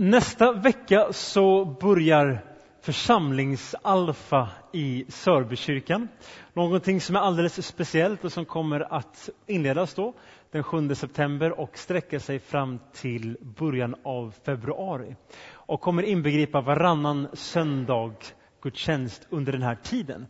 [0.00, 2.44] Nästa vecka så börjar
[2.80, 6.08] församlingsalfa i Sörbykyrkan.
[6.52, 10.14] Någonting som är alldeles speciellt och som kommer att inledas då
[10.50, 15.16] den 7 september och sträcka sig fram till början av februari.
[15.52, 18.14] Och kommer inbegripa varannan söndag
[18.62, 20.26] gudstjänst under den här tiden.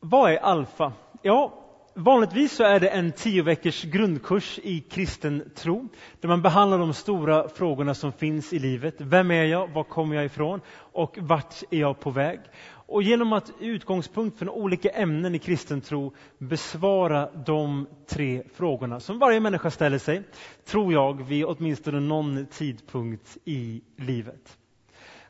[0.00, 0.92] Vad är alfa?
[1.22, 1.63] Ja,
[1.96, 5.88] Vanligtvis så är det en tio veckors grundkurs i kristen tro
[6.20, 8.94] där man behandlar de stora frågorna som finns i livet.
[8.98, 9.68] Vem är jag?
[9.68, 10.60] Var kommer jag ifrån?
[10.76, 12.40] Och vart är jag på väg?
[12.86, 19.18] Och genom att utgångspunkt från olika ämnen i kristen tro besvara de tre frågorna som
[19.18, 20.22] varje människa ställer sig,
[20.64, 24.58] tror jag, vid åtminstone någon tidpunkt i livet.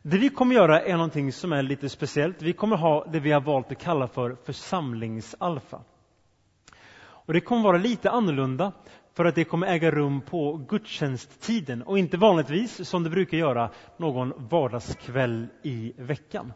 [0.02, 2.42] Det vi kommer göra är någonting som är lite speciellt.
[2.42, 5.80] Vi kommer ha det vi har valt att kalla för församlingsalfa.
[7.26, 8.72] Och det kommer vara lite annorlunda
[9.12, 13.70] för att det kommer äga rum på gudstjänsttiden och inte vanligtvis som det brukar göra
[13.96, 16.52] någon vardagskväll i veckan.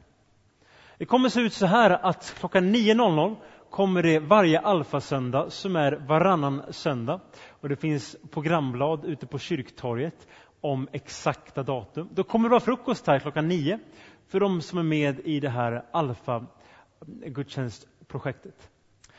[0.99, 3.37] Det kommer se ut så här att klockan 9.00
[3.71, 10.29] kommer det varje alfasöndag som är varannan söndag och det finns programblad ute på kyrktorget
[10.61, 12.09] om exakta datum.
[12.13, 13.79] Då kommer det vara frukost här klockan 9
[14.29, 16.47] för de som är med i det här alfa
[17.27, 18.71] gudstjänstprojektet.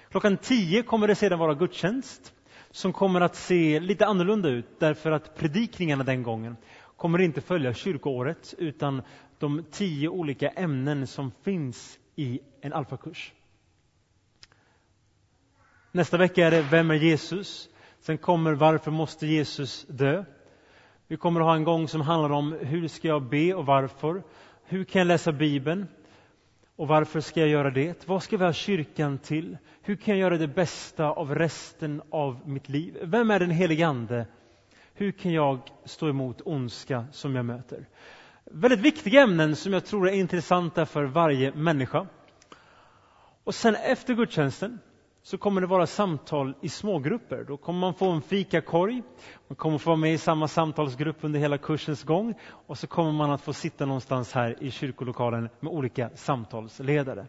[0.10, 2.34] Klockan 10 kommer det sedan vara gudstjänst
[2.72, 6.58] som kommer att se lite annorlunda ut därför att predikningarna den gången
[6.96, 9.02] kommer inte följa kyrkoåret utan
[9.40, 13.34] de tio olika ämnen som finns i en alfakurs.
[15.92, 17.70] Nästa vecka är det Vem är Jesus?
[18.00, 20.24] Sen kommer Varför måste Jesus dö?
[21.08, 24.24] Vi kommer att ha en gång som handlar om hur ska jag be och varför?
[24.64, 25.88] Hur kan jag läsa Bibeln?
[26.80, 28.08] Och varför ska jag göra det?
[28.08, 29.58] Vad ska vi ha kyrkan till?
[29.82, 32.98] Hur kan jag göra det bästa av resten av mitt liv?
[33.02, 34.28] Vem är den helige Ande?
[34.94, 37.86] Hur kan jag stå emot ondska som jag möter?
[38.46, 42.08] Väldigt viktiga ämnen som jag tror är intressanta för varje människa.
[43.44, 44.80] Och sen efter gudstjänsten
[45.30, 47.46] så kommer det vara samtal i smågrupper.
[47.48, 49.04] Då kommer man få en fikakorg,
[49.48, 52.34] man kommer få vara med i samma samtalsgrupp under hela kursens gång
[52.68, 57.28] och så kommer man att få sitta någonstans här i kyrkolokalen med olika samtalsledare.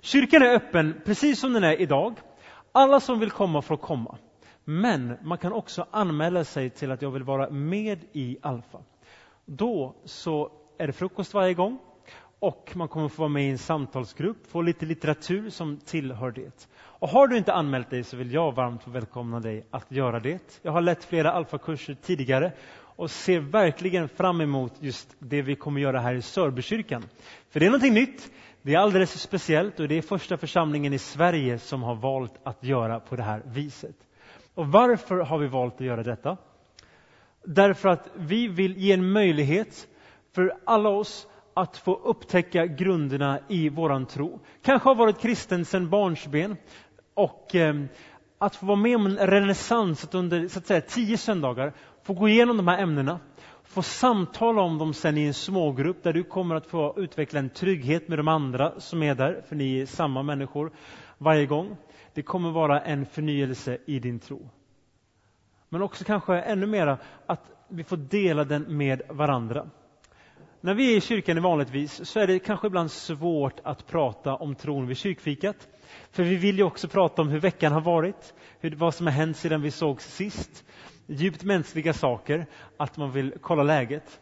[0.00, 2.14] Kyrkan är öppen precis som den är idag.
[2.72, 4.18] Alla som vill komma får komma.
[4.64, 8.78] Men man kan också anmäla sig till att jag vill vara med i Alfa.
[9.44, 11.78] Då så är det frukost varje gång
[12.38, 16.68] och man kommer få vara med i en samtalsgrupp, få lite litteratur som tillhör det.
[17.00, 20.60] Och har du inte anmält dig så vill jag varmt välkomna dig att göra det.
[20.62, 22.52] Jag har lett flera alfakurser tidigare
[22.96, 27.04] och ser verkligen fram emot just det vi kommer göra här i Sörbykyrkan.
[27.50, 28.30] För det är någonting nytt,
[28.62, 32.64] det är alldeles speciellt och det är första församlingen i Sverige som har valt att
[32.64, 33.96] göra på det här viset.
[34.54, 36.36] Och varför har vi valt att göra detta?
[37.44, 39.88] Därför att vi vill ge en möjlighet
[40.34, 44.40] för alla oss att få upptäcka grunderna i våran tro.
[44.62, 46.56] Kanske har varit kristen sedan barnsben
[47.18, 47.74] och eh,
[48.38, 52.12] att få vara med om en renässans, att under så att säga, tio söndagar få
[52.12, 53.20] gå igenom de här ämnena,
[53.64, 57.50] få samtala om dem sen i en smågrupp där du kommer att få utveckla en
[57.50, 60.72] trygghet med de andra som är där, för ni är samma människor
[61.18, 61.76] varje gång.
[62.14, 64.50] Det kommer vara en förnyelse i din tro.
[65.68, 69.70] Men också kanske ännu mera att vi får dela den med varandra.
[70.60, 74.54] När vi är i kyrkan vanligtvis så är det kanske ibland svårt att prata om
[74.54, 75.68] tron vid kyrkfikat.
[76.10, 79.12] För vi vill ju också prata om hur veckan har varit, hur, vad som har
[79.12, 80.64] hänt sedan vi sågs sist.
[81.06, 82.46] Djupt mänskliga saker,
[82.76, 84.20] att man vill kolla läget.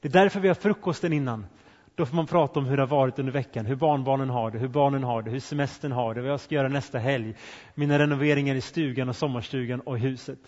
[0.00, 1.46] Det är därför vi har frukosten innan.
[1.94, 4.58] Då får man prata om hur det har varit under veckan, hur barnbarnen har det,
[4.58, 7.34] hur barnen har det, hur semestern har det, vad jag ska göra nästa helg,
[7.74, 10.38] mina renoveringar i stugan och sommarstugan och huset.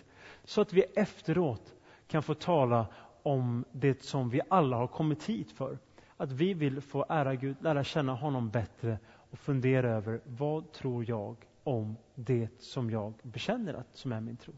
[0.43, 1.73] Så att vi efteråt
[2.07, 2.85] kan få tala
[3.23, 5.77] om det som vi alla har kommit hit för.
[6.17, 8.99] Att vi vill få ära Gud, lära känna honom bättre
[9.31, 14.37] och fundera över vad tror jag om det som jag bekänner att som är min
[14.37, 14.53] tro.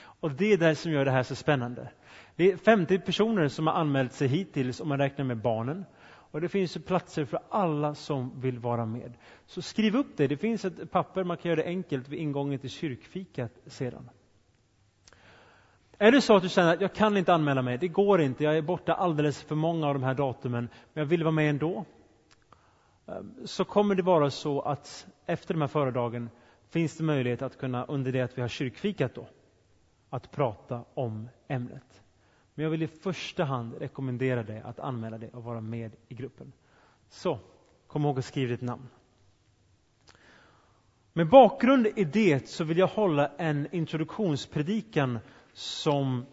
[0.00, 1.90] Och det är det som gör det här så spännande.
[2.36, 5.84] Det är 50 personer som har anmält sig hittills om man räknar med barnen.
[6.30, 9.12] Och det finns platser för alla som vill vara med.
[9.46, 10.26] Så skriv upp det.
[10.26, 14.10] Det finns ett papper, man kan göra det enkelt vid ingången till kyrkfikat sedan.
[15.98, 18.44] Är det så att du känner att jag kan inte anmäla mig, det går inte,
[18.44, 21.50] jag är borta alldeles för många av de här datumen, men jag vill vara med
[21.50, 21.84] ändå.
[23.06, 26.30] Ehm, så kommer det vara så att efter de här föredragen
[26.70, 29.26] finns det möjlighet att kunna, under det att vi har kyrkfikat då,
[30.10, 32.02] att prata om ämnet.
[32.54, 36.14] Men jag vill i första hand rekommendera dig att anmäla dig och vara med i
[36.14, 36.52] gruppen.
[37.08, 37.38] Så,
[37.86, 38.88] kom ihåg att skriva ditt namn.
[41.12, 45.18] Med bakgrund i det så vill jag hålla en introduktionspredikan
[45.58, 46.26] som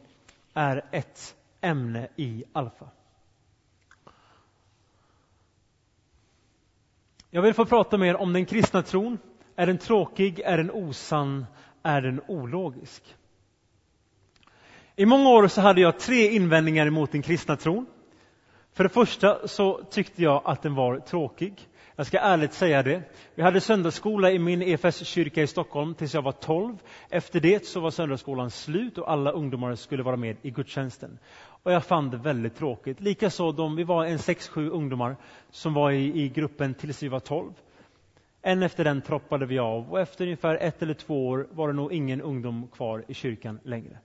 [0.54, 2.90] är ett ämne i Alfa.
[7.30, 9.18] Jag vill få prata mer om den kristna tron.
[9.56, 10.40] Är den tråkig?
[10.40, 11.46] Är den osann?
[11.84, 13.16] Är den ologisk?
[14.96, 17.86] I många år så hade jag tre invändningar emot den kristna tron.
[18.74, 21.68] För det första så tyckte jag att den var tråkig.
[21.98, 23.04] Jag ska ärligt säga det.
[23.36, 26.78] Vi hade söndagsskola i min EFS-kyrka i Stockholm tills jag var 12.
[27.10, 31.20] Efter det så var söndagsskolan slut och alla ungdomar skulle vara med i gudstjänsten.
[31.64, 33.02] Och jag fann det väldigt tråkigt.
[33.02, 35.16] Likaså de, vi var en sex, sju ungdomar
[35.50, 37.52] som var i, i gruppen tills vi var 12.
[38.42, 41.74] En efter den troppade vi av och efter ungefär ett eller två år var det
[41.74, 44.00] nog ingen ungdom kvar i kyrkan längre.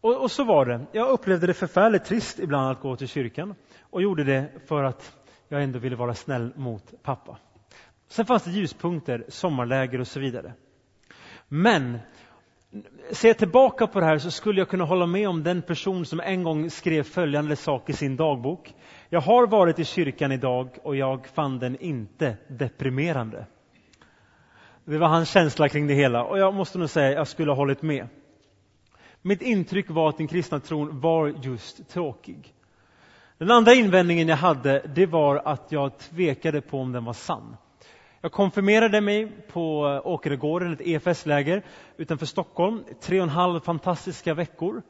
[0.00, 0.86] Och, och, så var det.
[0.92, 5.16] Jag upplevde det förfärligt trist ibland att gå till kyrkan och gjorde det för att
[5.48, 7.38] jag ändå ville vara snäll mot pappa.
[8.08, 10.52] Sen fanns det ljuspunkter, sommarläger och så vidare.
[11.48, 11.98] Men
[13.12, 16.06] ser jag tillbaka på det här så skulle jag kunna hålla med om den person
[16.06, 18.74] som en gång skrev följande sak i sin dagbok.
[19.08, 23.46] Jag har varit i kyrkan idag och jag fann den inte deprimerande.
[24.84, 27.50] Det var hans känsla kring det hela och jag måste nog säga att jag skulle
[27.50, 28.08] ha hållit med.
[29.22, 32.54] Mitt intryck var att den kristna tron var just tråkig.
[33.38, 37.56] Den andra invändningen jag hade, det var att jag tvekade på om den var sann.
[38.20, 41.62] Jag konfirmerade mig på Åkeregården, ett EFS-läger
[41.96, 44.82] utanför Stockholm, tre och en halv fantastiska veckor.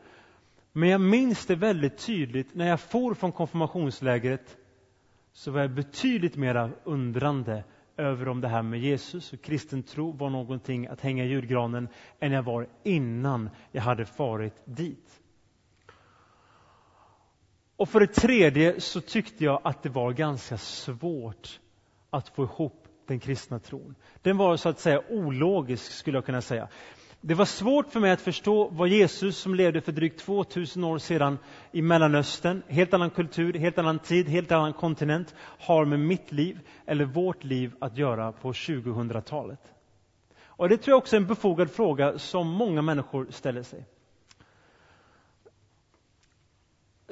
[0.73, 4.57] Men jag minns det väldigt tydligt, när jag for från konfirmationslägret
[5.33, 7.65] så var jag betydligt mer undrande
[7.97, 11.89] över om det här med Jesus och kristen tro var någonting att hänga i julgranen
[12.21, 15.21] än jag var innan jag hade farit dit.
[17.77, 21.61] Och för det tredje så tyckte jag att det var ganska svårt
[22.11, 23.95] att få ihop den kristna tron.
[24.23, 26.69] Den var så att säga ologisk skulle jag kunna säga.
[27.21, 30.99] Det var svårt för mig att förstå vad Jesus som levde för drygt 2000 år
[30.99, 31.39] sedan
[31.73, 36.61] i Mellanöstern, helt annan kultur, helt annan tid, helt annan kontinent, har med mitt liv
[36.87, 39.61] eller vårt liv att göra på 2000-talet.
[40.45, 43.85] Och det tror jag också är en befogad fråga som många människor ställer sig.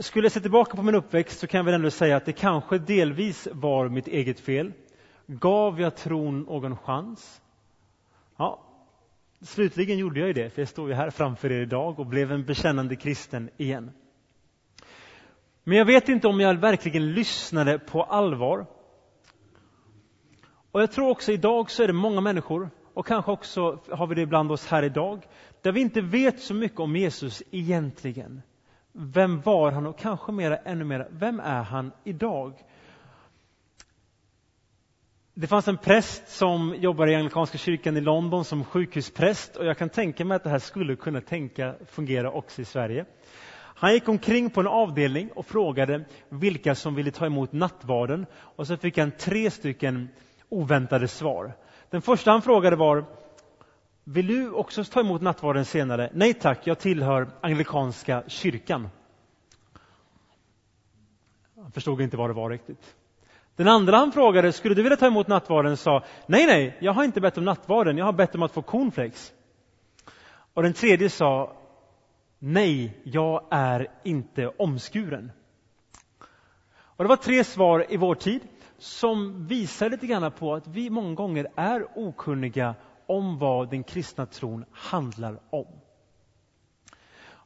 [0.05, 2.33] Skulle jag se tillbaka på min uppväxt så kan jag väl ändå säga att det
[2.33, 4.73] kanske delvis var mitt eget fel.
[5.27, 7.43] Gav jag tron någon chans?
[8.37, 8.61] Ja,
[9.41, 12.33] slutligen gjorde jag ju det, för jag står ju här framför er idag och blev
[12.33, 13.91] en bekännande kristen igen.
[15.65, 18.67] Men jag vet inte om jag verkligen lyssnade på allvar.
[20.71, 24.15] Och jag tror också idag så är det många människor, och kanske också har vi
[24.15, 25.27] det bland oss här idag,
[25.63, 28.43] där vi inte vet så mycket om Jesus egentligen.
[28.97, 32.53] Vem var han och kanske mera, ännu mer, vem är han idag?
[35.35, 39.79] Det fanns en präst som jobbade i Anglikanska kyrkan i London som sjukhuspräst och jag
[39.79, 43.05] kan tänka mig att det här skulle kunna tänka fungera också i Sverige.
[43.57, 48.67] Han gick omkring på en avdelning och frågade vilka som ville ta emot nattvarden och
[48.67, 50.09] så fick han tre stycken
[50.49, 51.53] oväntade svar.
[51.91, 53.05] Den första han frågade var
[54.05, 56.11] vill du också ta emot nattvarden senare?
[56.13, 58.89] Nej tack, jag tillhör Anglikanska kyrkan.
[61.57, 62.97] Han förstod inte vad det var riktigt.
[63.57, 67.05] Den andra han frågade, skulle du vilja ta emot nattvarden, sa, nej, nej, jag har
[67.05, 69.33] inte bett om nattvarden, jag har bett om att få cornflakes.
[70.55, 71.57] Och den tredje sa,
[72.39, 75.33] nej, jag är inte omskuren.
[76.75, 78.41] Och det var tre svar i vår tid
[78.79, 82.75] som visar lite grann på att vi många gånger är okunniga
[83.07, 85.67] om vad den kristna tron handlar om.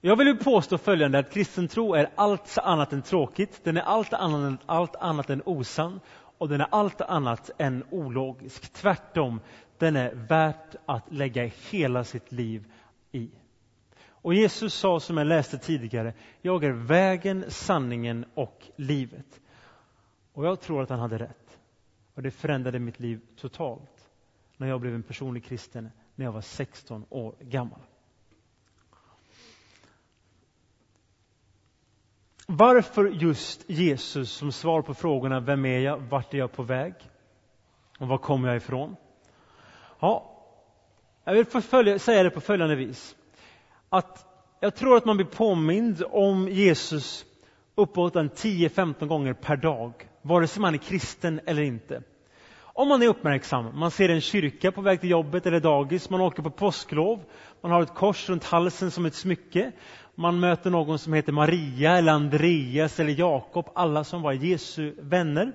[0.00, 4.12] Jag vill påstå följande att kristen tro är allt annat än tråkigt, den är allt
[4.12, 6.00] annat, allt annat än osann
[6.38, 8.72] och den är allt annat än ologisk.
[8.72, 9.40] Tvärtom,
[9.78, 12.72] den är värt att lägga hela sitt liv
[13.12, 13.30] i.
[14.10, 16.12] Och Jesus sa som jag läste tidigare,
[16.42, 19.40] jag är vägen, sanningen och livet.
[20.32, 21.58] Och jag tror att han hade rätt.
[22.14, 23.97] Och det förändrade mitt liv totalt
[24.58, 27.80] när jag blev en personlig kristen när jag var 16 år gammal.
[32.46, 35.98] Varför just Jesus som svar på frågorna Vem är jag?
[35.98, 36.94] Vart är jag på väg?
[37.98, 38.96] Och var kommer jag ifrån?
[40.00, 40.38] Ja,
[41.24, 43.16] jag vill säga det på följande vis.
[43.88, 44.26] Att
[44.60, 47.24] jag tror att man blir påmind om Jesus
[47.74, 52.02] uppåt 10-15 gånger per dag, vare sig man är kristen eller inte.
[52.78, 56.20] Om man är uppmärksam, man ser en kyrka på väg till jobbet eller dagis, man
[56.20, 57.24] åker på påsklov,
[57.60, 59.72] man har ett kors runt halsen som ett smycke,
[60.14, 65.52] man möter någon som heter Maria eller Andreas eller Jakob, alla som var Jesu vänner.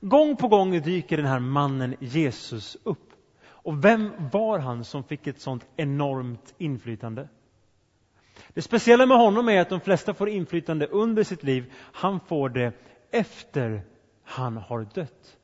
[0.00, 3.12] Gång på gång dyker den här mannen Jesus upp.
[3.46, 7.28] Och vem var han som fick ett sånt enormt inflytande?
[8.48, 11.72] Det speciella med honom är att de flesta får inflytande under sitt liv.
[11.92, 12.72] Han får det
[13.10, 13.82] efter
[14.24, 15.36] han har dött.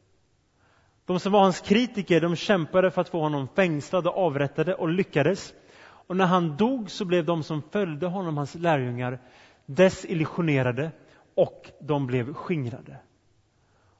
[1.06, 4.88] De som var hans kritiker de kämpade för att få honom fängslad och avrättade och
[4.88, 5.54] lyckades.
[5.82, 9.20] Och när han dog så blev de som följde honom, hans lärjungar,
[9.66, 10.92] desillusionerade
[11.34, 12.96] och de blev skingrade.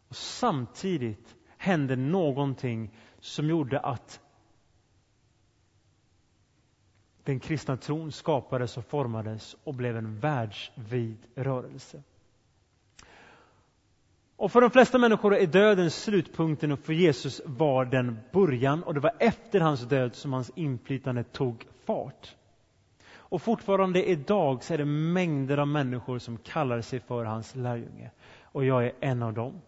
[0.08, 2.90] Och samtidigt hände någonting
[3.20, 4.20] som gjorde att
[7.24, 12.02] den kristna tron skapades och formades och blev en världsvid rörelse.
[14.42, 18.94] Och för de flesta människor är döden slutpunkten och för Jesus var den början och
[18.94, 22.36] det var efter hans död som hans inflytande tog fart.
[23.14, 28.10] Och fortfarande idag så är det mängder av människor som kallar sig för hans lärjunge.
[28.42, 29.60] Och jag är en av dem.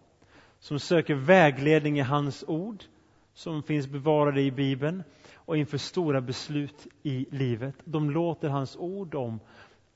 [0.59, 2.85] Som söker vägledning i hans ord,
[3.35, 5.02] som finns bevarade i Bibeln
[5.35, 7.75] och inför stora beslut i livet.
[7.85, 9.40] De låter hans ord om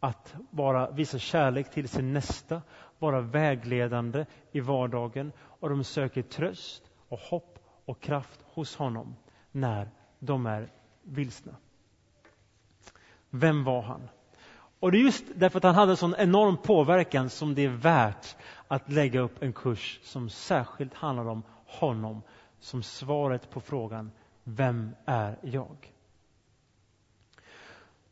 [0.00, 2.62] att vara, visa kärlek till sin nästa,
[2.98, 9.16] vara vägledande i vardagen och de söker tröst och hopp och kraft hos honom
[9.52, 11.56] när de är vilsna.
[13.30, 14.08] Vem var han?
[14.80, 17.68] Och det är just därför att han hade en sån enorm påverkan som det är
[17.68, 18.36] värt
[18.68, 22.22] att lägga upp en kurs som särskilt handlar om honom
[22.60, 24.10] som svaret på frågan
[24.44, 25.92] Vem är jag?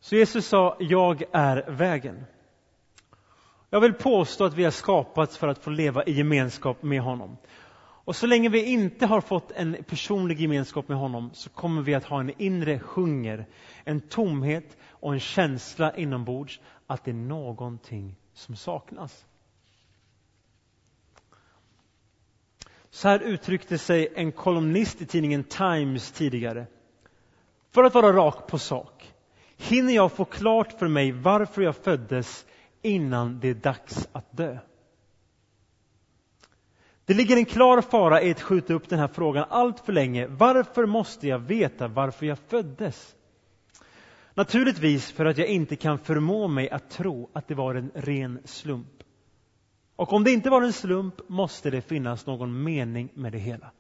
[0.01, 2.25] Så Jesus sa, jag är vägen.
[3.71, 7.37] Jag vill påstå att vi har skapats för att få leva i gemenskap med honom.
[8.07, 11.95] Och så länge vi inte har fått en personlig gemenskap med honom så kommer vi
[11.95, 13.47] att ha en inre hunger,
[13.85, 19.27] en tomhet och en känsla inombords att det är någonting som saknas.
[22.91, 26.67] Så här uttryckte sig en kolumnist i tidningen Times tidigare.
[27.71, 29.13] För att vara rak på sak,
[29.57, 32.47] hinner jag få klart för mig varför jag föddes
[32.87, 34.59] innan det är dags att dö?
[37.05, 40.27] Det ligger en klar fara i att skjuta upp den här frågan allt för länge.
[40.27, 43.15] Varför måste jag veta varför jag föddes?
[44.35, 48.39] Naturligtvis för att jag inte kan förmå mig att tro att det var en ren
[48.45, 49.03] slump.
[49.97, 53.71] Och om det inte var en slump måste det finnas någon mening med det hela.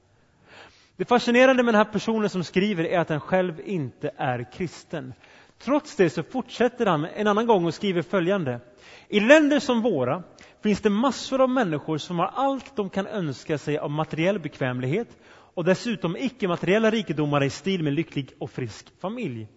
[0.96, 5.12] Det fascinerande med den här personen som skriver är att han själv inte är kristen.
[5.58, 8.60] Trots det så fortsätter han en annan gång och skriver följande.
[9.08, 10.22] I länder som våra
[10.62, 15.16] finns det massor av människor som har allt de kan önska sig av materiell bekvämlighet
[15.28, 19.48] och dessutom icke-materiella rikedomar i stil med lycklig och frisk familj.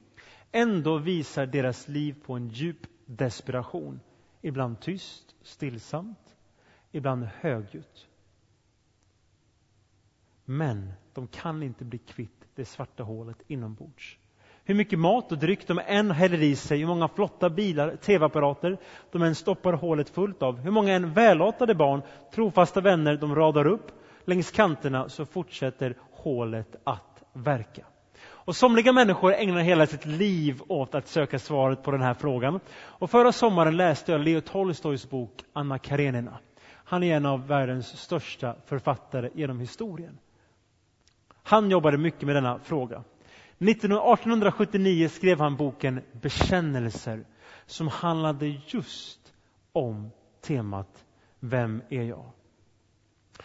[0.52, 4.00] Ändå visar deras liv på en djup desperation.
[4.42, 6.36] Ibland tyst, stillsamt,
[6.92, 8.08] ibland högljutt.
[10.46, 14.19] Men de kan inte bli kvitt det svarta hålet inombords.
[14.70, 18.78] Hur mycket mat och dryck de än häller i sig, hur många flotta bilar, tv-apparater
[19.12, 22.02] de än stoppar hålet fullt av, hur många än välartade barn,
[22.34, 23.92] trofasta vänner de radar upp
[24.26, 27.86] längs kanterna så fortsätter hålet att verka.
[28.22, 32.60] Och somliga människor ägnar hela sitt liv åt att söka svaret på den här frågan.
[32.80, 36.40] Och förra sommaren läste jag Leo Tolstojs bok Anna Karenina.
[36.74, 40.18] Han är en av världens största författare genom historien.
[41.44, 43.04] Han jobbade mycket med denna fråga.
[43.60, 47.26] 1879 skrev han boken Bekännelser
[47.66, 49.34] som handlade just
[49.74, 50.12] om
[50.42, 51.06] temat
[51.40, 52.32] Vem är jag?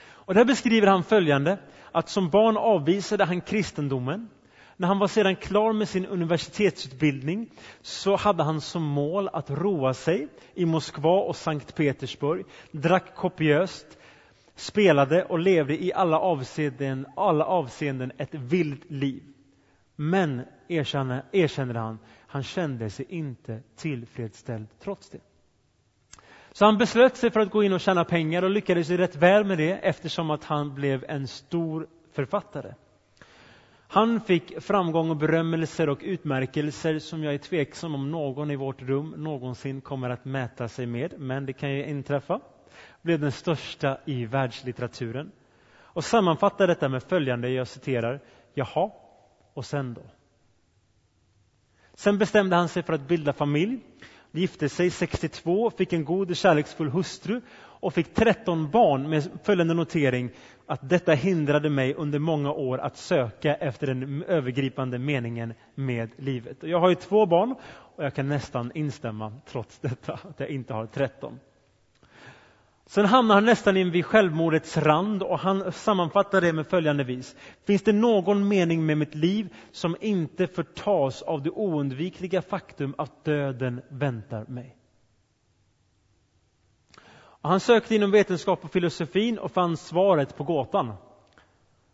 [0.06, 1.59] Och där beskriver han följande
[1.92, 4.28] att som barn avvisade han kristendomen.
[4.76, 7.50] När han var sedan klar med sin universitetsutbildning
[7.83, 13.87] så hade han som mål att roa sig i Moskva och Sankt Petersburg, drack kopiöst,
[14.54, 19.34] spelade och levde i alla avseenden, alla avseenden ett vilt liv.
[19.97, 25.21] Men, erkänner, erkänner han, han kände sig inte tillfredsställd trots det.
[26.53, 29.45] Så han beslöt sig för att gå in och tjäna pengar och lyckades rätt väl
[29.45, 32.75] med det eftersom att han blev en stor författare.
[33.89, 38.83] Han fick framgång och berömmelser och utmärkelser som jag är tveksam om någon i vårt
[38.83, 42.41] rum någonsin kommer att mäta sig med, men det kan ju inträffa.
[43.03, 45.33] Blev den största i världslitteraturen.
[45.77, 48.21] Och sammanfattar detta med följande, jag citerar,
[48.55, 48.91] Jaha,
[49.54, 50.02] och sen då?
[51.94, 53.80] Sen bestämde han sig för att bilda familj,
[54.32, 59.75] gifte sig 62, fick en god och kärleksfull hustru och fick 13 barn med följande
[59.75, 60.30] notering
[60.66, 66.56] att detta hindrade mig under många år att söka efter den övergripande meningen med livet.
[66.61, 67.54] Jag har ju två barn
[67.96, 71.38] och jag kan nästan instämma trots detta att jag inte har 13.
[72.87, 77.37] Sen hamnar han nästan vid självmordets rand och han sammanfattar det med följande vis.
[77.64, 83.25] Finns det någon mening med mitt liv som inte förtas av det oundvikliga faktum att
[83.25, 84.76] döden väntar mig?
[87.17, 90.93] Och han sökte inom vetenskap och filosofin och fann svaret på gåtan.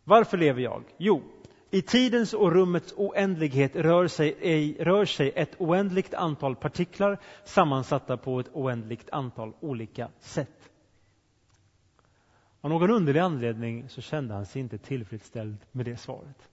[0.04, 0.84] Varför lever jag?
[0.98, 1.22] Jo,
[1.70, 8.40] i tidens och rummets oändlighet rör sig, rör sig ett oändligt antal partiklar sammansatta på
[8.40, 10.70] ett oändligt antal olika sätt.
[12.60, 16.48] Av någon underlig anledning så kände han sig inte tillfredsställd med det svaret.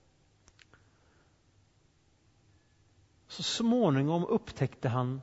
[3.26, 5.20] Så småningom upptäckte han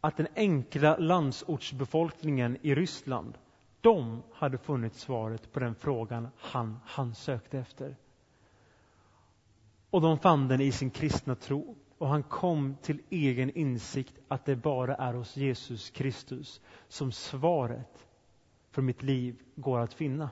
[0.00, 3.38] att den enkla landsortsbefolkningen i Ryssland
[3.80, 7.96] de hade funnit svaret på den frågan han, han sökte efter.
[9.90, 11.76] Och de fann den i sin kristna tro.
[11.98, 18.05] Och han kom till egen insikt att det bara är hos Jesus Kristus som svaret
[18.76, 20.30] för mitt liv går att finna.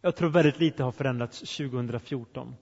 [0.00, 2.56] Jag tror väldigt lite har förändrats 2014.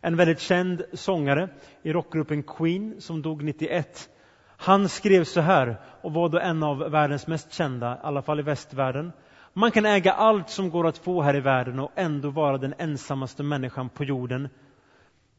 [0.00, 1.48] En väldigt känd sångare
[1.82, 4.10] i rockgruppen Queen som dog 91
[4.56, 8.40] han skrev så här och var då en av världens mest kända, i alla fall
[8.40, 9.12] i västvärlden.
[9.52, 12.74] Man kan äga allt som går att få här i världen och ändå vara den
[12.78, 14.48] ensammaste människan på jorden.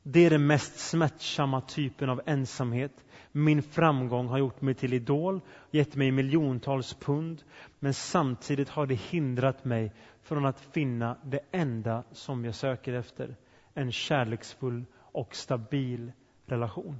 [0.04, 3.06] Det är den mest smärtsamma typen av ensamhet.
[3.32, 5.42] Min framgång har gjort mig till idol,
[5.72, 7.44] gett mig miljontals pund,
[7.80, 9.92] men samtidigt har det hindrat mig
[10.22, 13.36] från att finna det enda som jag söker efter.
[13.74, 16.12] En kärleksfull och stabil
[16.46, 17.00] relation.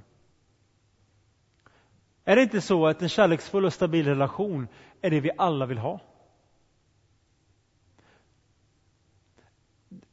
[2.24, 4.68] Är det inte så att en kärleksfull och stabil relation
[5.00, 6.00] är det vi alla vill ha?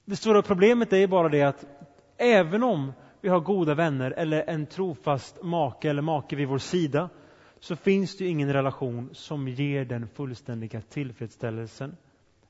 [0.05, 1.65] Det stora problemet är bara det att
[2.21, 7.09] även om vi har goda vänner eller en trofast make eller make vid vår sida
[7.59, 11.97] så finns det ingen relation som ger den fullständiga tillfredsställelsen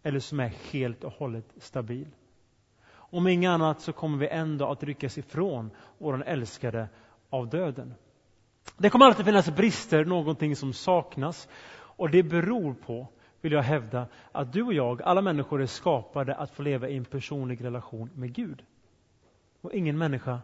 [0.03, 2.07] eller som är helt och hållet stabil.
[2.93, 6.89] Om inget annat så kommer vi ändå att ryckas ifrån vår älskade
[7.29, 7.93] av döden.
[8.77, 11.47] Det kommer alltid finnas brister, någonting som saknas.
[11.73, 13.07] Och det beror på,
[13.41, 16.97] vill jag hävda, att du och jag, alla människor är skapade att få leva i
[16.97, 18.63] en personlig relation med Gud.
[19.61, 20.39] Och ingen människa,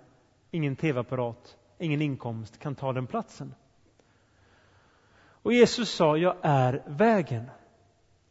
[0.52, 3.54] ingen tv-apparat, ingen inkomst kan ta den platsen.
[5.42, 7.50] Och Jesus sa, jag är vägen.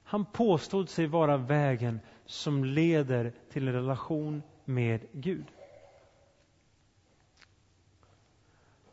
[0.05, 5.47] Han påstod sig vara vägen som leder till en relation med Gud.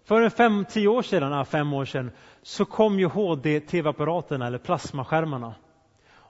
[0.03, 5.55] För en fem, tio år sedan, fem år sedan, så kom ju HD-tv-apparaterna, eller plasmaskärmarna.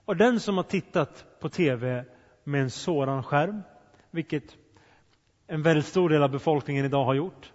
[0.05, 2.05] Och den som har tittat på tv
[2.43, 3.61] med en sådan skärm,
[4.11, 4.57] vilket
[5.47, 7.53] en väldigt stor del av befolkningen idag har gjort,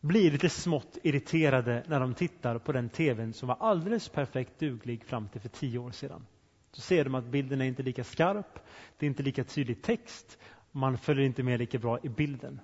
[0.00, 5.04] blir lite smått irriterade när de tittar på den tvn som var alldeles perfekt duglig
[5.04, 6.26] fram till för tio år sedan.
[6.72, 8.58] Så ser de att bilden är inte lika skarp,
[8.98, 10.38] det är inte lika tydlig text,
[10.72, 12.60] man följer inte med lika bra i bilden.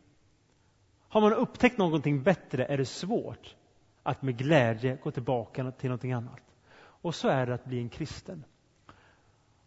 [1.08, 3.56] Har man upptäckt någonting bättre är det svårt
[4.02, 6.40] att med glädje gå tillbaka till någonting annat.
[6.76, 8.44] Och så är det att bli en kristen.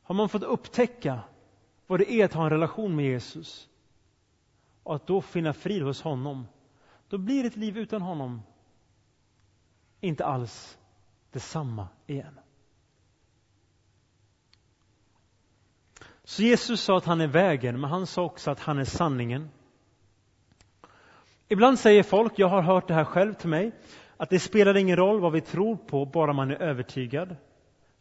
[0.03, 1.19] Har man fått upptäcka
[1.87, 3.69] vad det är att ha en relation med Jesus
[4.83, 6.47] och att då finna frid hos honom,
[7.09, 8.41] då blir ett liv utan honom
[10.01, 10.77] inte alls
[11.31, 12.39] detsamma igen.
[16.23, 19.49] Så Jesus sa att han är vägen, men han sa också att han är sanningen.
[21.47, 23.71] Ibland säger folk, jag har hört det här själv till mig,
[24.17, 27.35] att det spelar ingen roll vad vi tror på, bara man är övertygad.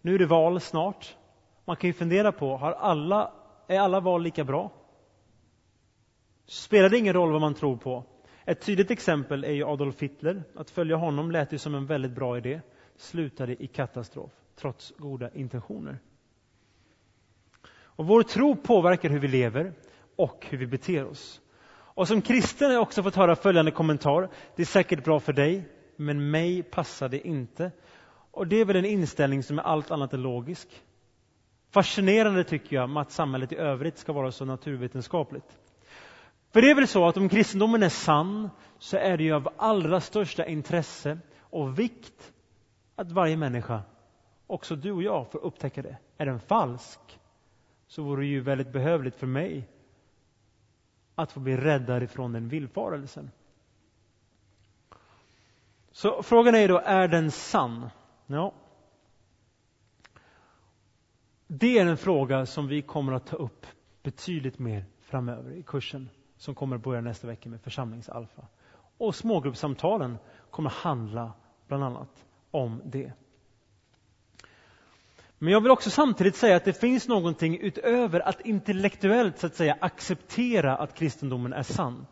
[0.01, 1.17] Nu är det val snart.
[1.65, 3.33] Man kan ju fundera på, har alla,
[3.73, 4.71] är alla val lika bra?
[6.47, 8.05] Spelar det ingen roll vad man tror på?
[8.45, 10.43] Ett tydligt exempel är ju Adolf Hitler.
[10.57, 12.61] Att följa honom lät ju som en väldigt bra idé.
[12.97, 15.99] Slutade i katastrof, trots goda intentioner.
[17.75, 19.73] Och vår tro påverkar hur vi lever
[20.17, 21.41] och hur vi beter oss.
[21.95, 24.29] Och som kristen har jag också fått höra följande kommentar.
[24.57, 27.71] Det är säkert bra för dig, men mig passar det inte.
[28.31, 30.83] Och det är väl en inställning som är allt annat än logisk.
[31.73, 35.59] Fascinerande tycker jag med att samhället i övrigt ska vara så naturvetenskapligt.
[36.51, 39.49] För det är väl så att om kristendomen är sann så är det ju av
[39.57, 42.33] allra största intresse och vikt
[42.97, 43.83] att varje människa,
[44.47, 45.97] också du och jag, får upptäcka det.
[46.19, 47.01] Är den falsk
[47.87, 49.69] så vore det ju väldigt behövligt för mig
[51.15, 53.31] att få bli räddad ifrån den villfarelsen.
[55.93, 57.91] Så frågan är då, är den sann?
[58.27, 58.53] Ja.
[61.55, 63.67] Det är en fråga som vi kommer att ta upp
[64.03, 68.47] betydligt mer framöver i kursen som kommer att börja nästa vecka med församlingsalfa.
[68.99, 70.19] Och smågruppssamtalen
[70.51, 71.33] kommer att handla
[71.69, 73.13] bland annat om det.
[75.39, 79.55] Men jag vill också samtidigt säga att det finns någonting utöver att intellektuellt så att
[79.55, 82.07] säga acceptera att kristendomen är sann.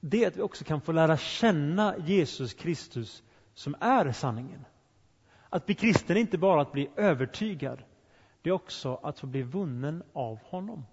[0.00, 3.22] Det är att vi också kan få lära känna Jesus Kristus
[3.54, 4.64] som är sanningen.
[5.48, 7.82] Att bli kristen är inte bara att bli övertygad,
[8.42, 10.84] det är också att få bli vunnen av honom.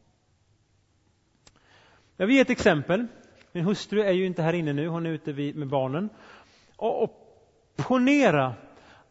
[2.17, 3.07] Jag vill ge ett exempel.
[3.51, 6.09] Min hustru är ju inte här inne nu, hon är ute med barnen.
[6.75, 7.11] Och, och
[7.75, 8.53] ponera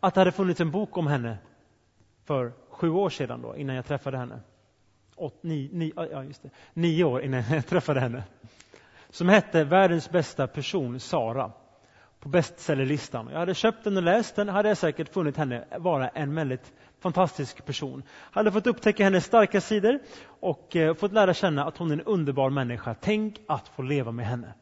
[0.00, 1.38] att det hade funnits en bok om henne
[2.24, 4.40] för sju år sedan då, innan jag träffade henne.
[5.16, 6.50] Åt, ni, ni, ja, just det.
[6.74, 8.22] Nio år innan jag träffade henne.
[9.10, 11.52] Som hette Världens bästa person, Sara.
[12.20, 13.28] På bestsellerlistan.
[13.32, 16.72] Jag hade köpt den och läst den, hade jag säkert funnit henne vara en väldigt
[17.00, 18.02] fantastisk person.
[18.10, 19.98] Hade fått upptäcka hennes starka sidor
[20.40, 22.94] och eh, fått lära känna att hon är en underbar människa.
[23.00, 24.54] Tänk att få leva med henne.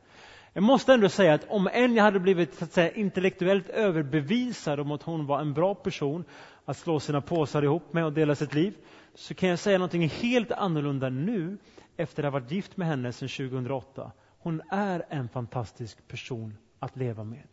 [0.52, 4.80] Jag måste ändå säga att om än jag hade blivit så att säga, intellektuellt överbevisad
[4.80, 6.24] om att hon var en bra person
[6.64, 8.74] att slå sina påsar ihop med och dela sitt liv,
[9.14, 11.58] så kan jag säga någonting helt annorlunda nu
[11.96, 14.12] efter att ha varit gift med henne sedan 2008.
[14.38, 17.48] Hon är en fantastisk person att leva med.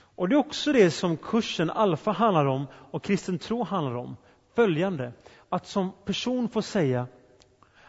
[0.00, 4.16] Och det är också det som kursen Alfa handlar om och kristen tro handlar om.
[4.54, 5.12] Följande,
[5.48, 7.06] att som person få säga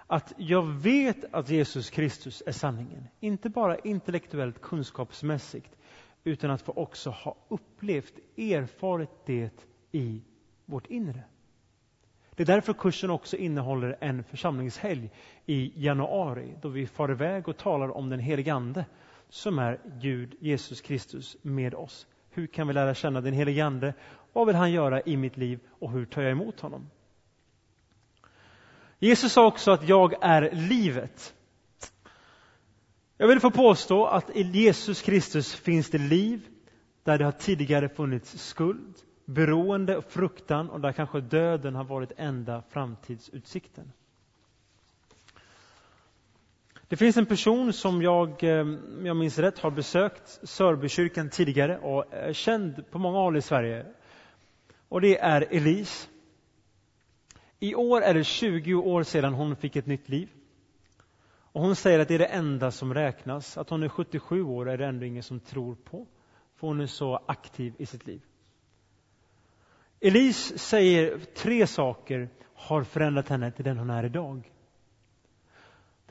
[0.07, 3.07] att jag vet att Jesus Kristus är sanningen.
[3.19, 5.75] Inte bara intellektuellt kunskapsmässigt,
[6.23, 10.21] utan att få också ha upplevt, erfarit det i
[10.65, 11.23] vårt inre.
[12.35, 15.09] Det är därför kursen också innehåller en församlingshelg
[15.45, 18.85] i januari då vi far iväg och talar om den helige Ande
[19.31, 22.07] som är Gud, Jesus Kristus, med oss.
[22.29, 23.93] Hur kan vi lära känna den helige Ande?
[24.33, 26.89] Vad vill han göra i mitt liv och hur tar jag emot honom?
[28.99, 31.33] Jesus sa också att jag är livet.
[33.17, 36.47] Jag vill få påstå att i Jesus Kristus finns det liv
[37.03, 42.11] där det har tidigare funnits skuld, beroende och fruktan och där kanske döden har varit
[42.17, 43.91] enda framtidsutsikten.
[46.91, 51.77] Det finns en person som jag, eh, om jag minns rätt, har besökt Sörbykyrkan tidigare
[51.77, 53.85] och är känd på många håll i Sverige.
[54.89, 56.07] Och det är Elise.
[57.59, 60.29] I år är det 20 år sedan hon fick ett nytt liv.
[61.51, 63.57] Och hon säger att det är det enda som räknas.
[63.57, 66.07] Att hon är 77 år är det ändå ingen som tror på.
[66.55, 68.21] För hon är så aktiv i sitt liv.
[69.99, 74.51] Elise säger tre saker har förändrat henne till den hon är idag.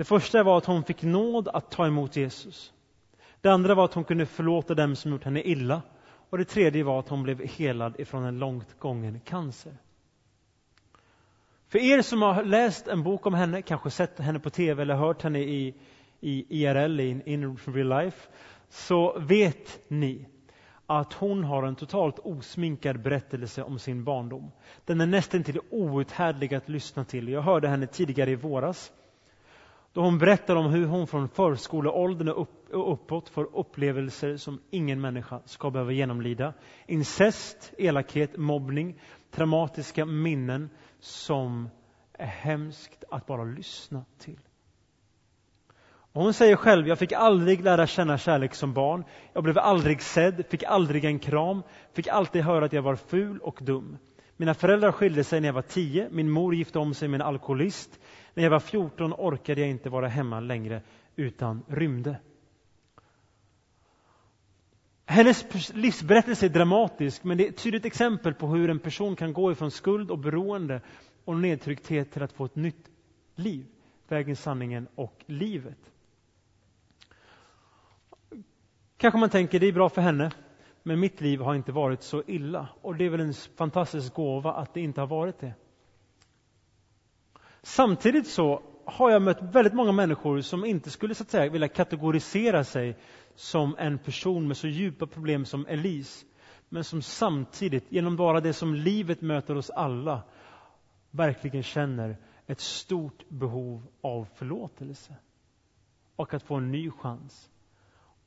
[0.00, 2.72] Det första var att hon fick nåd att ta emot Jesus.
[3.40, 5.82] Det andra var att hon kunde förlåta dem som gjort henne illa.
[6.30, 9.72] Och det tredje var att hon blev helad ifrån en långt gången cancer.
[11.68, 14.94] För er som har läst en bok om henne, kanske sett henne på tv eller
[14.94, 15.74] hört henne i,
[16.20, 18.28] i IRL, in, in real life,
[18.68, 20.26] så vet ni
[20.86, 24.50] att hon har en totalt osminkad berättelse om sin barndom.
[24.84, 27.28] Den är nästan till outhärdlig att lyssna till.
[27.28, 28.92] Jag hörde henne tidigare i våras
[29.92, 35.40] då hon berättar om hur hon från förskoleåldern och uppåt får upplevelser som ingen människa
[35.44, 36.54] ska behöva genomlida.
[36.86, 39.00] Incest, elakhet, mobbning,
[39.30, 41.68] traumatiska minnen som
[42.12, 44.38] är hemskt att bara lyssna till.
[46.12, 49.04] Och hon säger själv, jag fick aldrig lära känna kärlek som barn.
[49.32, 53.38] Jag blev aldrig sedd, fick aldrig en kram, fick alltid höra att jag var ful
[53.38, 53.98] och dum.
[54.36, 57.26] Mina föräldrar skilde sig när jag var tio, min mor gifte om sig med en
[57.26, 58.00] alkoholist.
[58.34, 60.82] När jag var 14 orkade jag inte vara hemma längre
[61.16, 62.16] utan rymde.
[65.04, 69.32] Hennes livsberättelse är dramatisk, men det är ett tydligt exempel på hur en person kan
[69.32, 70.80] gå ifrån skuld och beroende
[71.24, 72.90] och nedtryckthet till att få ett nytt
[73.34, 73.66] liv.
[74.08, 75.92] Vägen, sanningen och livet.
[78.96, 80.30] Kanske man tänker det är bra för henne,
[80.82, 82.68] men mitt liv har inte varit så illa.
[82.80, 85.54] Och det är väl en fantastisk gåva att det inte har varit det.
[87.62, 91.68] Samtidigt så har jag mött väldigt många människor som inte skulle så att säga vilja
[91.68, 92.96] kategorisera sig
[93.34, 96.26] som en person med så djupa problem som Elise.
[96.68, 100.22] Men som samtidigt, genom bara det som livet möter oss alla,
[101.10, 105.14] verkligen känner ett stort behov av förlåtelse.
[106.16, 107.50] Och att få en ny chans.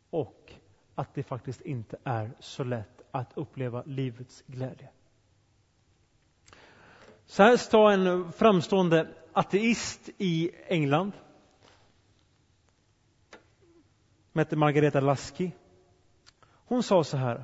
[0.09, 0.53] Och
[0.95, 4.89] att det faktiskt inte är så lätt att uppleva livets glädje.
[7.25, 11.11] Så här står en framstående ateist i England.
[14.31, 15.51] Som hette Margareta Lasky.
[16.45, 17.43] Hon sa så här.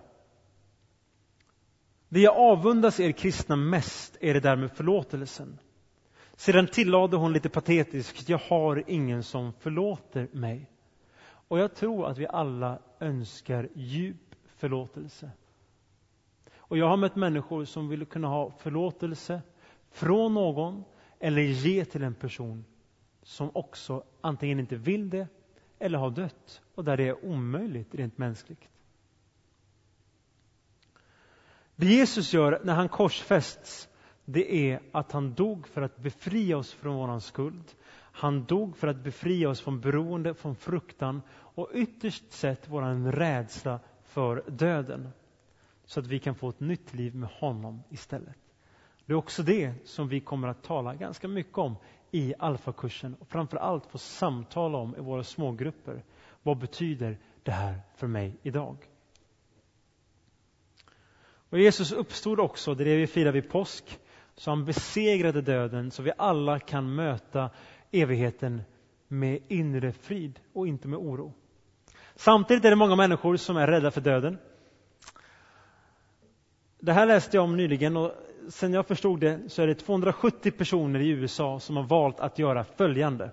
[2.10, 5.60] Det jag avundas er kristna mest är det där med förlåtelsen.
[6.36, 10.70] Sedan tillade hon lite patetiskt, jag har ingen som förlåter mig.
[11.22, 15.32] Och jag tror att vi alla önskar djup förlåtelse.
[16.58, 19.42] Och jag har mött människor som vill kunna ha förlåtelse
[19.92, 20.84] från någon
[21.20, 22.66] eller ge till en person
[23.24, 25.28] som också antingen inte vill det
[25.80, 28.70] eller har dött och där det är omöjligt rent mänskligt.
[31.76, 33.90] Det Jesus gör när han korsfästs
[34.26, 37.64] det är att han dog för att befria oss från vår skuld.
[38.12, 43.80] Han dog för att befria oss från beroende, från fruktan och ytterst sett vår rädsla
[44.04, 45.10] för döden.
[45.86, 48.38] Så att vi kan få ett nytt liv med honom istället.
[49.10, 51.76] Det är också det som vi kommer att tala ganska mycket om
[52.12, 56.04] i alfakursen och framför allt få samtala om i våra smågrupper.
[56.44, 58.78] Vad betyder det här för mig idag?
[61.50, 64.00] Och Jesus uppstod också, det är det vi firar vid påsk,
[64.36, 67.50] så han besegrade döden så vi alla kan möta
[67.92, 68.62] evigheten
[69.08, 71.34] med inre frid och inte med oro.
[72.16, 74.38] Samtidigt är det många människor som är rädda för döden.
[76.80, 78.12] Det här läste jag om nyligen och
[78.50, 82.40] sen jag förstod det så är det 270 personer i USA som har valt att
[82.40, 83.32] göra följande.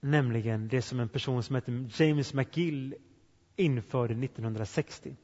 [0.00, 2.94] Nämligen det som en person som heter James McGill
[3.56, 5.16] införde 1960.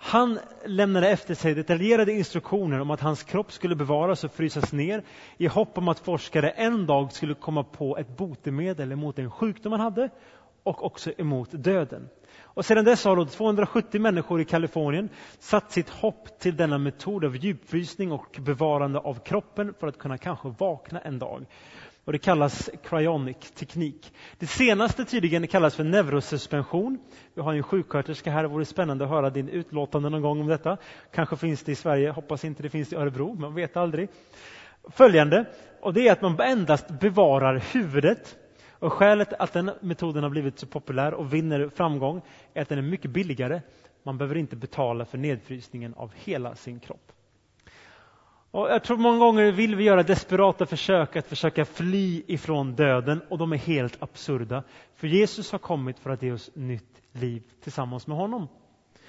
[0.00, 5.04] Han lämnade efter sig detaljerade instruktioner om att hans kropp skulle bevaras och frysas ner
[5.36, 9.72] i hopp om att forskare en dag skulle komma på ett botemedel mot en sjukdom
[9.72, 10.10] han hade
[10.68, 12.08] och också emot döden.
[12.40, 17.36] Och sedan dess har 270 människor i Kalifornien satt sitt hopp till denna metod av
[17.36, 21.46] djupfrysning och bevarande av kroppen för att kunna kanske vakna en dag.
[22.04, 24.12] Och det kallas cryonic-teknik.
[24.38, 26.98] Det senaste tydligen kallas för neurosuspension.
[27.34, 30.46] Vi har en sjuksköterska här, det vore spännande att höra din utlåtande någon gång om
[30.46, 30.76] detta.
[31.14, 34.08] Kanske finns det i Sverige, hoppas inte det finns i Örebro, man vet aldrig.
[34.90, 35.44] Följande,
[35.80, 38.36] och det är att man endast bevarar huvudet.
[38.78, 42.22] Och skälet att den metoden har blivit så populär och vinner framgång
[42.54, 43.60] är att den är mycket billigare.
[44.02, 47.12] Man behöver inte betala för nedfrysningen av hela sin kropp.
[48.50, 53.22] Och jag tror många gånger vill vi göra desperata försök att försöka fly ifrån döden
[53.28, 54.62] och de är helt absurda.
[54.94, 58.48] För Jesus har kommit för att ge oss nytt liv tillsammans med honom.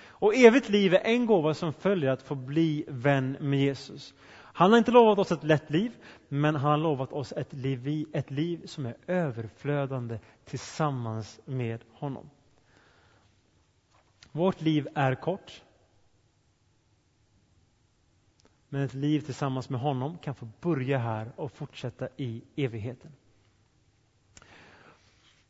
[0.08, 4.14] Och evigt liv är en gåva som följer att få bli vän med Jesus.
[4.60, 8.06] Han har inte lovat oss ett lätt liv, men han har lovat oss ett liv,
[8.14, 12.30] ett liv som är överflödande tillsammans med honom.
[14.32, 15.64] Vårt liv är kort,
[18.70, 23.12] men ett liv tillsammans med honom kan få börja här och fortsätta i evigheten.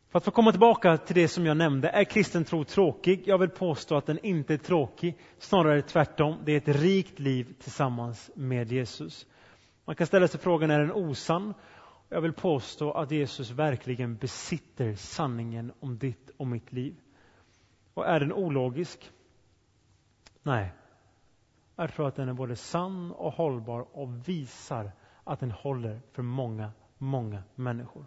[0.10, 3.24] För att få komma tillbaka till det som jag nämnde, är kristen tro tråkig?
[3.26, 6.38] Jag vill påstå att den inte är tråkig, snarare tvärtom.
[6.46, 9.26] Det är ett rikt liv tillsammans med Jesus.
[9.86, 11.54] Man kan ställa sig frågan, är den osann?
[12.10, 16.96] Jag vill påstå att Jesus verkligen besitter sanningen om ditt och mitt liv.
[17.94, 19.12] Och är den ologisk?
[20.44, 20.72] Nej,
[21.76, 24.92] jag tror att den är både sann och hållbar och visar
[25.24, 28.06] att den håller för många, många människor.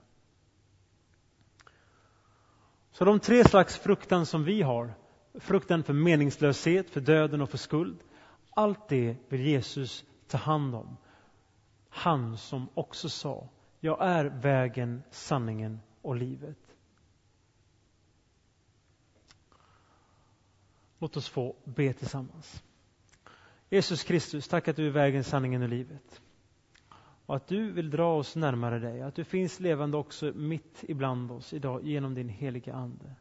[2.92, 4.94] Så de tre slags fruktan som vi har,
[5.34, 7.98] fruktan för meningslöshet, för döden och för skuld,
[8.50, 10.96] allt det vill Jesus ta hand om.
[11.88, 13.48] Han som också sa,
[13.80, 16.58] jag är vägen, sanningen och livet.
[20.98, 22.62] Låt oss få be tillsammans.
[23.70, 26.21] Jesus Kristus, tack att du är vägen, sanningen och livet.
[27.26, 31.30] Och att du vill dra oss närmare dig, att du finns levande också mitt ibland
[31.30, 33.14] oss idag genom din heliga Ande.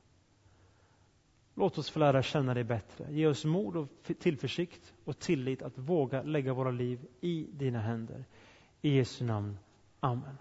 [1.56, 3.14] Låt oss få lära känna dig bättre.
[3.14, 3.88] Ge oss mod och
[4.20, 8.26] tillförsikt och tillit att våga lägga våra liv i dina händer.
[8.82, 9.58] I Jesu namn.
[10.00, 10.38] Amen.